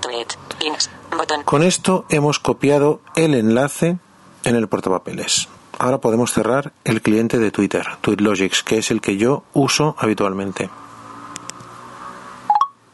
Tweet. 0.00 0.26
Links. 0.60 0.90
Botón. 1.16 1.42
Con 1.44 1.62
esto 1.62 2.04
hemos 2.08 2.38
copiado 2.38 3.00
el 3.16 3.34
enlace 3.34 3.98
en 4.44 4.56
el 4.56 4.68
portapapeles. 4.68 5.48
Ahora 5.78 5.98
podemos 5.98 6.32
cerrar 6.32 6.72
el 6.84 7.02
cliente 7.02 7.38
de 7.38 7.50
Twitter, 7.50 7.86
TweetLogics, 8.00 8.62
que 8.62 8.78
es 8.78 8.90
el 8.90 9.00
que 9.00 9.16
yo 9.16 9.42
uso 9.52 9.96
habitualmente. 9.98 10.70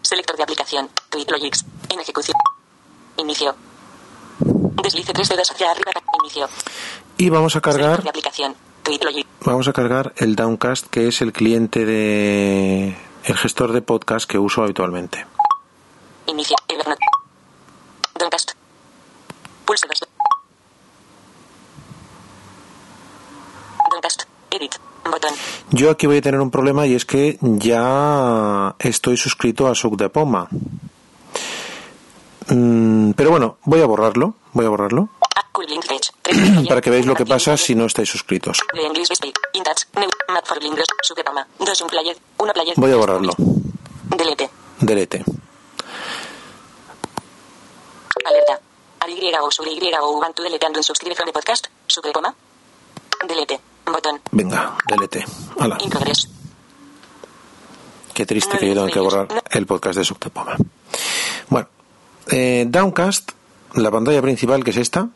Selector 0.09 0.39
de 0.39 0.43
aplicación. 0.43 0.89
TweetLogics. 1.11 1.67
En 1.91 2.01
ejecución. 2.01 2.35
Inicio. 3.19 3.55
Deslice 4.83 5.13
tres 5.13 5.29
dedos 5.29 5.51
hacia 5.51 5.71
arriba. 5.71 5.93
Inicio. 6.23 6.49
Y 7.19 7.29
vamos 7.29 7.55
a 7.57 7.61
Selector 7.61 7.75
cargar, 7.75 8.03
de 8.03 8.09
aplicación. 8.09 8.57
Vamos 9.45 9.69
a 9.69 9.75
cargar 9.75 10.15
el 10.17 10.35
Downcast, 10.35 10.87
que 10.87 11.09
es 11.09 11.21
el 11.21 11.35
cliente 11.35 11.85
de 11.85 12.97
el 13.25 13.37
gestor 13.37 13.73
de 13.73 13.83
podcast 13.83 14.27
que 14.27 14.39
uso 14.39 14.63
habitualmente. 14.63 15.27
Inicio. 16.25 16.57
Evernote. 16.69 17.05
Downcast. 18.19 18.53
Pulse 19.67 19.87
2. 19.87 20.09
Downcast. 23.91 24.23
Edit. 24.53 24.75
Botón. 25.05 25.35
Yo 25.79 25.91
aquí 25.93 26.09
voy 26.09 26.17
a 26.17 26.23
tener 26.23 26.41
un 26.41 26.51
problema 26.51 26.89
y 26.89 26.95
es 26.97 27.05
que 27.05 27.39
ya 27.41 28.75
estoy 28.81 29.17
suscrito 29.17 29.69
a 29.69 29.77
Sugdapoma. 29.77 30.49
Mm, 32.49 33.13
pero 33.13 33.31
bueno, 33.31 33.59
voy 33.63 33.81
a 33.81 33.87
borrarlo, 33.87 34.35
voy 34.55 34.67
a 34.67 34.71
borrarlo 34.71 35.09
para 36.69 36.81
que 36.81 36.91
veáis 36.91 37.07
lo 37.07 37.15
que 37.15 37.25
pasa 37.25 37.57
si 37.57 37.77
no 37.77 37.87
estáis 37.87 38.09
suscritos. 38.09 38.59
De. 38.75 38.83
Voy 42.75 42.93
a 42.93 42.97
borrarlo. 42.97 43.33
Delete. 43.37 44.51
Delete. 44.81 45.25
Alerta. 48.25 48.61
Al 48.99 49.11
Y 49.11 49.33
o 49.41 49.51
sobre 49.53 49.71
Y 49.71 49.95
o 49.95 50.11
Ubuntu 50.11 50.43
deleteando 50.43 50.81
en 50.81 50.83
subscribe 50.83 51.15
from 51.15 51.27
the 51.27 51.33
podcast. 51.33 51.69
Subepama. 51.87 52.35
Delete. 53.29 53.61
Botón. 53.93 54.21
Venga, 54.33 54.77
delete. 54.89 55.25
Hala, 55.59 55.79
qué 58.15 58.27
triste 58.27 58.59
que 58.59 58.69
yo 58.69 58.75
tengo 58.75 58.89
que 58.89 59.01
borrar 59.01 59.29
el 59.51 59.67
podcast 59.67 59.99
de 59.99 60.05
Sugdapoma. 60.05 60.57
Bueno, 61.49 61.69
eh, 62.31 62.65
Downcast, 62.69 63.33
la 63.75 63.91
pantalla 63.91 64.21
principal 64.23 64.65
que 64.65 64.71
es 64.71 64.77
esta, 64.77 65.09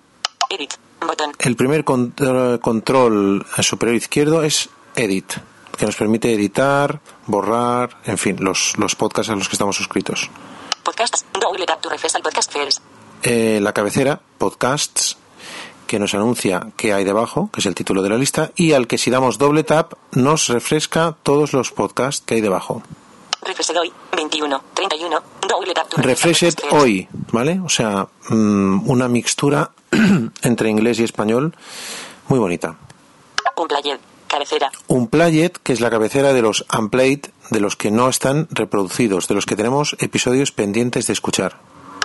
Edit. 0.50 0.74
Botón. 1.00 1.32
el 1.38 1.56
primer 1.56 1.84
con- 1.84 2.14
eh, 2.18 2.58
control 2.62 3.44
superior 3.60 3.96
izquierdo 3.96 4.42
es 4.42 4.68
Edit, 4.94 5.32
que 5.76 5.86
nos 5.86 5.96
permite 5.96 6.32
editar, 6.32 7.00
borrar, 7.26 7.98
en 8.04 8.18
fin, 8.18 8.36
los, 8.40 8.74
los 8.78 8.94
podcasts 8.94 9.30
a 9.30 9.34
los 9.36 9.48
que 9.48 9.54
estamos 9.56 9.76
suscritos. 9.76 10.30
Podcasts. 10.84 11.24
Double 11.40 11.66
tap 11.66 11.80
to 11.80 11.88
refresh 11.88 12.14
al 12.16 12.22
podcast 12.22 12.52
first. 12.52 12.80
Eh, 13.24 13.58
la 13.62 13.72
cabecera, 13.72 14.20
Podcasts, 14.38 15.16
que 15.92 15.98
nos 15.98 16.14
anuncia 16.14 16.68
qué 16.78 16.94
hay 16.94 17.04
debajo, 17.04 17.50
que 17.52 17.60
es 17.60 17.66
el 17.66 17.74
título 17.74 18.00
de 18.00 18.08
la 18.08 18.16
lista, 18.16 18.50
y 18.56 18.72
al 18.72 18.86
que 18.86 18.96
si 18.96 19.10
damos 19.10 19.36
doble 19.36 19.62
tap 19.62 19.92
nos 20.12 20.48
refresca 20.48 21.14
todos 21.22 21.52
los 21.52 21.70
podcasts 21.70 22.24
que 22.24 22.36
hay 22.36 22.40
debajo. 22.40 22.82
Refreshed 23.42 23.76
hoy. 23.76 23.92
21. 24.16 24.62
31. 24.72 25.22
Double 25.46 25.74
tap 25.74 25.92
Refreshed 25.98 26.54
hoy, 26.70 27.06
¿vale? 27.30 27.60
O 27.62 27.68
sea, 27.68 28.08
mm, 28.30 28.88
una 28.88 29.06
mixtura 29.08 29.72
entre 30.42 30.70
inglés 30.70 30.98
y 30.98 31.04
español 31.04 31.54
muy 32.28 32.38
bonita. 32.38 32.78
Un 33.54 33.68
player. 33.68 34.00
Cabecera. 34.28 34.72
Un 34.86 35.08
playet, 35.08 35.52
que 35.62 35.74
es 35.74 35.82
la 35.82 35.90
cabecera 35.90 36.32
de 36.32 36.40
los 36.40 36.64
unplayed, 36.74 37.26
de 37.50 37.60
los 37.60 37.76
que 37.76 37.90
no 37.90 38.08
están 38.08 38.48
reproducidos, 38.50 39.28
de 39.28 39.34
los 39.34 39.44
que 39.44 39.56
tenemos 39.56 39.94
episodios 40.00 40.52
pendientes 40.52 41.06
de 41.06 41.12
escuchar. 41.12 41.58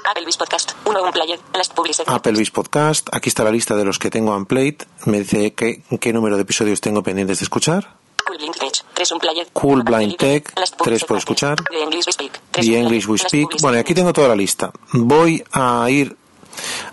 Applebee's 0.10 0.38
Podcast. 0.38 0.72
Uno 0.86 1.04
un 1.04 1.12
player. 1.12 1.40
Last. 1.54 1.74
Applebee's 2.08 2.52
Podcast, 2.52 3.10
aquí 3.12 3.28
está 3.28 3.44
la 3.44 3.52
lista 3.52 3.76
de 3.76 3.84
los 3.84 4.00
que 4.00 4.10
tengo 4.10 4.36
unplayed, 4.36 4.76
me 5.06 5.20
dice 5.20 5.54
qué, 5.54 5.82
qué 6.00 6.14
número 6.14 6.38
de 6.38 6.44
episodios 6.44 6.80
tengo 6.80 7.04
pendientes 7.04 7.40
de 7.40 7.44
escuchar. 7.44 7.96
Cool 8.26 8.38
Blind 8.38 8.56
Tech. 8.56 8.86
Tres 8.94 9.12
un 9.12 9.20
player. 9.20 9.48
Cool 9.54 9.84
Blind. 9.84 10.18
Tech, 10.18 10.58
Last 10.58 10.76
tres 10.84 11.04
published 11.04 11.08
por 11.08 11.18
podcast. 11.18 11.20
escuchar. 11.20 11.64
The 11.70 11.82
English 11.84 12.06
We 12.08 12.12
Speak. 12.14 12.40
The 12.52 12.80
English. 12.80 13.08
We 13.08 13.18
Speak. 13.18 13.62
Bueno, 13.62 13.78
y 13.78 13.80
aquí 13.82 13.94
tengo 13.94 14.14
toda 14.14 14.30
la 14.30 14.36
lista. 14.36 14.72
Voy 14.94 15.44
a 15.52 15.90
ir 15.90 16.16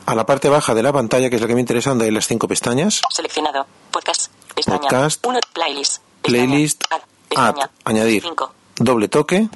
a 0.07 0.15
la 0.15 0.27
parte 0.27 0.49
baja 0.49 0.75
de 0.75 0.83
la 0.83 0.93
pantalla, 0.93 1.31
que 1.31 1.37
es 1.37 1.43
la 1.43 1.49
que 1.49 1.55
me 1.55 1.61
interesa, 1.61 1.91
donde 1.91 2.07
hay 2.07 2.11
las 2.11 2.27
cinco 2.27 2.49
pestañas. 2.49 3.01
Seleccionado. 3.11 3.67
Podcast. 3.91 4.31
Pestaña. 4.55 4.81
Podcast. 4.81 5.27
Uno. 5.27 5.39
Playlist. 5.53 6.03
Pestaña. 6.23 6.85
Playlist, 7.29 7.63
añadir. 7.85 8.23
Cinco. 8.23 8.53
Doble 8.77 9.09
toque, 9.09 9.49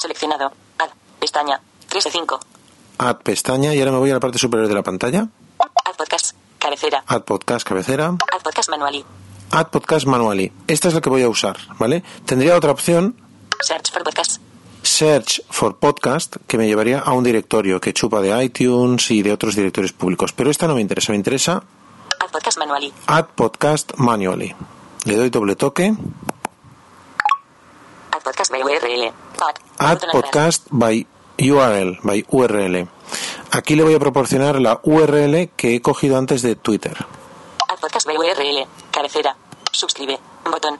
Seleccionado. 0.00 0.52
Add. 0.78 0.90
Pestaña. 1.18 1.60
3 1.92 2.04
de 2.04 2.10
5. 2.10 2.40
Add 2.96 3.16
pestaña, 3.22 3.74
y 3.74 3.78
ahora 3.78 3.92
me 3.92 3.98
voy 3.98 4.10
a 4.10 4.14
la 4.14 4.20
parte 4.20 4.38
superior 4.38 4.66
de 4.66 4.74
la 4.74 4.82
pantalla. 4.82 5.28
Add 5.58 5.96
podcast. 5.98 6.34
Cabecera. 6.58 7.04
Add 7.06 7.24
podcast 7.24 7.68
cabecera. 7.68 8.06
Add 8.06 8.42
podcast 8.42 8.70
manually. 8.70 9.04
Add 9.50 9.66
podcast 9.66 10.06
manually. 10.06 10.50
Esta 10.66 10.88
es 10.88 10.94
la 10.94 11.02
que 11.02 11.10
voy 11.10 11.20
a 11.20 11.28
usar, 11.28 11.58
¿vale? 11.78 12.02
Tendría 12.24 12.56
otra 12.56 12.70
opción, 12.70 13.14
Search 13.60 13.92
for 13.92 14.02
podcast. 14.04 14.40
Search 14.82 15.42
for 15.50 15.76
Podcast, 15.76 16.36
que 16.46 16.56
me 16.56 16.66
llevaría 16.66 16.98
a 16.98 17.12
un 17.12 17.24
directorio 17.24 17.78
que 17.78 17.92
chupa 17.92 18.22
de 18.22 18.42
iTunes 18.42 19.10
y 19.10 19.20
de 19.20 19.30
otros 19.30 19.54
directorios 19.54 19.92
públicos. 19.92 20.32
Pero 20.32 20.50
esta 20.50 20.66
no 20.66 20.76
me 20.76 20.80
interesa, 20.80 21.12
me 21.12 21.16
interesa 21.16 21.62
Add 22.20 22.30
podcast 22.32 22.58
manually. 22.58 22.92
Add 23.06 23.26
Podcast 23.36 23.92
Manually. 23.98 24.54
Le 25.04 25.16
doy 25.16 25.28
doble 25.28 25.56
toque. 25.56 25.94
Add 28.12 28.22
podcast 28.24 28.50
by 28.50 28.62
URL. 28.62 29.12
Add. 29.78 30.00
Podcast 30.10 30.68
by 30.70 31.06
URL, 31.38 31.98
by 32.02 32.24
URL. 32.30 32.88
Aquí 33.50 33.74
le 33.76 33.82
voy 33.82 33.94
a 33.94 33.98
proporcionar 33.98 34.60
la 34.60 34.80
URL 34.82 35.50
que 35.56 35.74
he 35.74 35.82
cogido 35.82 36.16
antes 36.16 36.42
de 36.42 36.56
Twitter. 36.56 36.96
Add 37.68 37.80
podcast 37.80 38.06
by 38.06 38.16
URL. 38.16 38.66
Cabecera. 38.90 39.36
Suscribe. 39.70 40.18
Botón. 40.44 40.78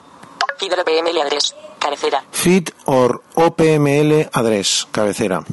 Feeder 0.57 0.83
PML 0.83 1.21
address. 1.21 1.55
Cabecera. 1.79 2.23
Feed 2.31 2.69
or 2.85 3.21
OPML 3.35 4.29
address, 4.31 4.87
cabecera. 4.91 5.43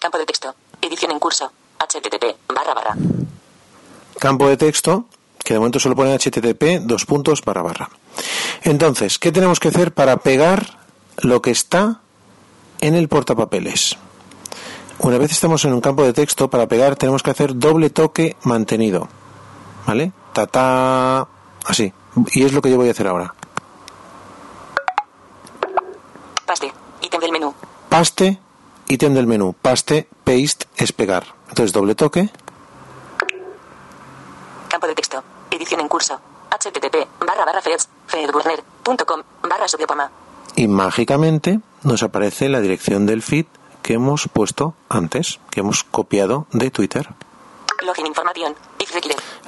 Campo 0.00 0.18
de 0.18 0.26
texto. 0.26 0.54
Edición 0.82 1.12
en 1.12 1.20
curso. 1.20 1.52
HTTP. 1.78 2.36
Barra 2.52 2.74
barra. 2.74 2.96
Campo 4.18 4.48
de 4.48 4.56
texto, 4.56 5.04
que 5.44 5.54
de 5.54 5.60
momento 5.60 5.78
solo 5.78 5.94
pone 5.94 6.18
HTTP, 6.18 6.80
dos 6.80 7.04
puntos, 7.04 7.42
barra 7.44 7.62
barra. 7.62 7.90
Entonces, 8.62 9.18
¿qué 9.18 9.30
tenemos 9.30 9.60
que 9.60 9.68
hacer 9.68 9.92
para 9.92 10.16
pegar 10.16 10.78
lo 11.18 11.40
que 11.42 11.52
está 11.52 12.00
en 12.80 12.94
el 12.94 13.08
portapapeles? 13.08 13.96
Una 14.98 15.18
vez 15.18 15.30
estamos 15.30 15.64
en 15.64 15.74
un 15.74 15.80
campo 15.80 16.04
de 16.04 16.12
texto, 16.12 16.48
para 16.48 16.66
pegar 16.66 16.96
tenemos 16.96 17.22
que 17.22 17.30
hacer 17.30 17.56
doble 17.56 17.90
toque 17.90 18.36
mantenido. 18.44 19.08
¿Vale? 19.86 20.12
Tata. 20.32 21.28
Así. 21.66 21.92
Y 22.32 22.44
es 22.44 22.52
lo 22.52 22.62
que 22.62 22.70
yo 22.70 22.76
voy 22.76 22.88
a 22.88 22.92
hacer 22.92 23.06
ahora. 23.06 23.34
Paste. 26.46 26.72
Ítem 27.02 27.20
del 27.20 27.32
menú. 27.32 27.54
Paste, 27.88 28.38
ítem 28.88 29.14
del 29.14 29.26
menú. 29.26 29.54
Paste, 29.60 30.08
paste 30.24 30.66
es 30.76 30.92
pegar. 30.92 31.24
Entonces 31.48 31.72
doble 31.72 31.94
toque. 31.94 32.30
Campo 34.68 34.86
de 34.86 34.94
texto. 34.94 35.22
Edición 35.50 35.80
en 35.80 35.88
curso. 35.88 36.18
HTTP. 36.50 37.06
Barra 37.26 37.44
barra 37.44 37.60
feds. 37.60 37.88
Barra. 39.42 40.10
Y 40.56 40.68
mágicamente 40.68 41.60
nos 41.82 42.02
aparece 42.02 42.48
la 42.48 42.60
dirección 42.60 43.06
del 43.06 43.22
feed 43.22 43.46
que 43.86 43.94
hemos 43.94 44.26
puesto 44.26 44.74
antes, 44.88 45.38
que 45.48 45.60
hemos 45.60 45.84
copiado 45.84 46.48
de 46.50 46.72
Twitter. 46.72 47.08
Login 47.86 48.12
required. 48.12 48.56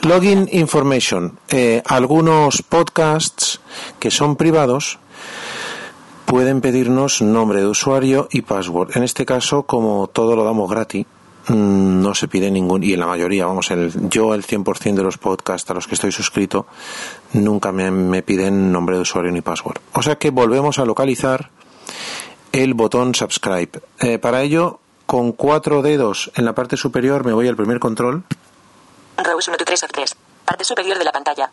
Login 0.02 0.48
information. 0.52 1.40
Eh, 1.48 1.82
algunos 1.84 2.62
podcasts 2.62 3.60
que 3.98 4.12
son 4.12 4.36
privados 4.36 5.00
pueden 6.24 6.60
pedirnos 6.60 7.20
nombre 7.20 7.58
de 7.58 7.66
usuario 7.66 8.28
y 8.30 8.42
password. 8.42 8.96
En 8.96 9.02
este 9.02 9.26
caso, 9.26 9.64
como 9.64 10.06
todo 10.06 10.36
lo 10.36 10.44
damos 10.44 10.70
gratis, 10.70 11.04
mm, 11.48 12.00
no 12.00 12.14
se 12.14 12.28
pide 12.28 12.48
ningún, 12.52 12.84
y 12.84 12.92
en 12.92 13.00
la 13.00 13.06
mayoría, 13.08 13.46
vamos, 13.46 13.72
el, 13.72 14.08
yo 14.08 14.34
el 14.34 14.44
100% 14.46 14.94
de 14.94 15.02
los 15.02 15.18
podcasts 15.18 15.68
a 15.68 15.74
los 15.74 15.88
que 15.88 15.96
estoy 15.96 16.12
suscrito, 16.12 16.66
nunca 17.32 17.72
me, 17.72 17.90
me 17.90 18.22
piden 18.22 18.70
nombre 18.70 18.94
de 18.94 19.02
usuario 19.02 19.32
ni 19.32 19.40
password. 19.40 19.80
O 19.94 20.02
sea 20.02 20.16
que 20.16 20.30
volvemos 20.30 20.78
a 20.78 20.84
localizar 20.84 21.50
el 22.52 22.74
botón 22.74 23.14
subscribe. 23.14 23.80
Eh, 24.00 24.18
para 24.18 24.42
ello, 24.42 24.80
con 25.06 25.32
cuatro 25.32 25.82
dedos 25.82 26.30
en 26.34 26.44
la 26.44 26.54
parte 26.54 26.76
superior 26.76 27.24
me 27.24 27.32
voy 27.32 27.48
al 27.48 27.56
primer 27.56 27.78
control 27.80 28.24
Rows 29.16 29.48
1 29.48 29.56
to 29.56 29.64
3 29.64 29.82
of 29.84 29.90
3. 29.92 30.16
Parte 30.44 30.64
superior 30.64 30.96
de 30.98 31.04
la 31.04 31.12
pantalla. 31.12 31.50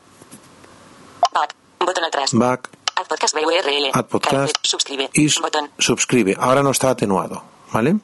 Back. 1.33 1.55
Botón 1.79 2.03
atrás. 2.03 2.31
back 2.33 2.69
Add 2.95 3.07
podcast 3.07 3.33
by 3.33 3.43
URL. 3.45 3.89
Add 3.93 4.05
podcast. 4.05 4.55
Suscribe. 4.61 5.09
y 5.13 5.27
Botón. 5.41 5.69
suscribe. 5.79 6.35
Ahora 6.39 6.63
no 6.63 6.71
está 6.71 6.91
atenuado, 6.91 7.43
¿vale? 7.73 7.97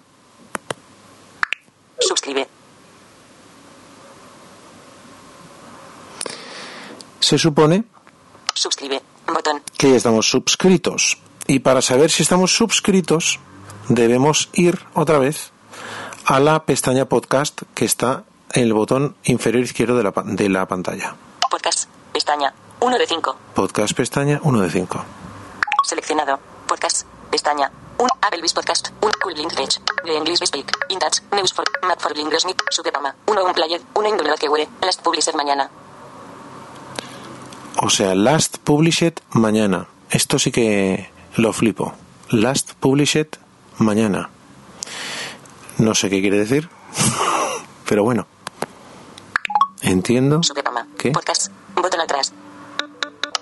Suscribe. 1.99 2.47
Se 7.19 7.37
supone 7.37 7.83
Suscribe. 8.53 9.01
Botón. 9.27 9.61
que 9.77 9.91
ya 9.91 9.95
estamos 9.95 10.29
suscritos. 10.29 11.17
Y 11.47 11.59
para 11.59 11.81
saber 11.81 12.11
si 12.11 12.23
estamos 12.23 12.55
suscritos, 12.55 13.39
debemos 13.89 14.49
ir 14.53 14.79
otra 14.93 15.19
vez 15.19 15.51
a 16.25 16.39
la 16.39 16.65
pestaña 16.65 17.05
podcast 17.05 17.63
que 17.73 17.85
está 17.85 18.23
en 18.53 18.63
el 18.63 18.73
botón 18.73 19.15
inferior 19.23 19.63
izquierdo 19.63 19.97
de 19.97 20.03
la, 20.03 20.13
de 20.23 20.49
la 20.49 20.67
pantalla. 20.67 21.15
Podcast. 21.49 21.89
Pestaña. 22.13 22.53
1 22.79 22.97
de 22.97 23.07
5. 23.07 23.35
Podcast 23.53 23.93
pestaña 23.93 24.39
1 24.43 24.61
de 24.61 24.69
5. 24.69 25.05
Seleccionado. 25.83 26.39
Podcast. 26.67 27.05
Pestaña. 27.29 27.71
1. 27.97 28.09
Applebee's 28.21 28.53
Podcast. 28.53 28.89
1. 29.01 29.11
Cool 29.21 29.33
Blind 29.33 29.53
Page. 29.53 29.79
The 30.03 30.17
English 30.17 30.39
Speak. 30.45 30.71
In 30.89 30.99
Touch. 30.99 31.21
News 31.31 31.53
for. 31.53 31.65
Map 31.87 31.99
for. 31.99 32.13
Subepama. 32.69 33.15
1. 33.27 33.43
Un 33.43 33.53
player. 33.53 33.81
1. 33.93 34.05
En 34.07 34.17
WQV. 34.17 34.67
Last 34.81 35.01
Publisher 35.01 35.35
mañana. 35.35 35.69
O 37.77 37.89
sea, 37.89 38.15
last 38.15 38.57
published 38.57 39.19
mañana. 39.31 39.87
Esto 40.09 40.39
sí 40.39 40.51
que 40.51 41.09
lo 41.35 41.53
flipo. 41.53 41.93
Last 42.29 42.73
published 42.79 43.27
mañana. 43.77 44.29
No 45.77 45.95
sé 45.95 46.09
qué 46.09 46.21
quiere 46.21 46.37
decir, 46.37 46.69
pero 47.89 48.03
bueno. 48.03 48.27
Entiendo. 49.81 50.43
Subepama. 50.43 50.87
¿Qué? 50.97 51.11
Podcast. 51.11 51.51
Botón 51.75 51.99
atrás. 52.01 52.33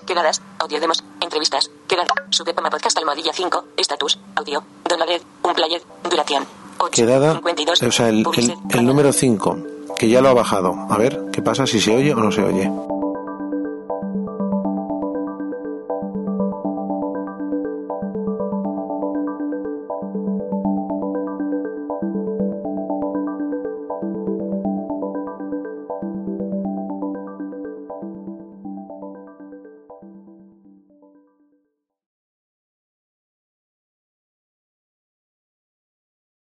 Quedadas. 0.08 0.42
Audio 0.60 0.80
demos. 0.80 1.04
Entrevistas. 1.22 1.70
Quedada. 1.88 2.08
Subepama 2.30 2.70
Podcast 2.70 2.98
almohadilla 2.98 3.34
5. 3.34 3.66
Estatus. 3.78 4.20
Audio. 4.36 4.64
Downloaded. 4.88 5.22
Un 5.44 5.54
player. 5.54 5.82
Duración. 6.10 6.46
8. 6.78 6.92
Quedada, 6.94 7.34
52. 7.36 7.84
o 7.84 7.92
sea, 7.92 8.08
el, 8.08 8.26
el- 8.38 8.54
el 8.70 8.86
número 8.86 9.12
5, 9.12 9.58
que 9.98 10.08
ya 10.08 10.22
lo 10.22 10.30
ha 10.30 10.34
bajado. 10.34 10.74
A 10.90 10.98
ver, 10.98 11.26
¿qué 11.34 11.42
pasa 11.42 11.68
si 11.68 11.82
se 11.82 11.94
oye 11.94 12.14
o 12.14 12.18
no 12.18 12.32
se 12.32 12.42
oye? 12.42 12.72